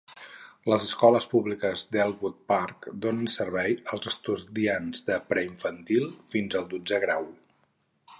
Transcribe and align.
Les 0.71 0.85
escoles 0.85 1.25
públiques 1.33 1.83
d'Elmwood 1.95 2.39
Park 2.51 2.87
donen 3.03 3.29
servei 3.33 3.75
als 3.97 4.09
estudiants 4.13 5.05
de 5.11 5.19
preinfantil 5.35 6.09
fins 6.33 6.59
al 6.63 6.67
dotzè 6.73 7.01
grau. 7.05 7.29